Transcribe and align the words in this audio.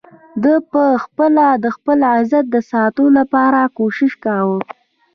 ده 0.43 0.53
په 0.71 0.83
خپله 1.03 1.45
د 1.63 1.65
خپل 1.75 1.99
عزت 2.15 2.45
د 2.51 2.57
ساتلو 2.71 3.07
لپاره 3.19 3.59
کوشش 3.77 4.11
کاوه. 4.25 4.59